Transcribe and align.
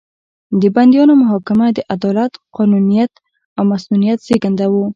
د 0.61 0.63
بندیانو 0.75 1.13
محاکمه 1.21 1.67
د 1.73 1.79
عدالت، 1.95 2.31
قانونیت 2.57 3.13
او 3.57 3.63
مصونیت 3.71 4.19
زېږنده 4.27 4.65
وو. 4.73 4.85